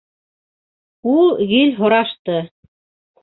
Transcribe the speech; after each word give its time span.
У 1.11 1.17
гел 1.51 1.75
һорашты. 1.81 2.39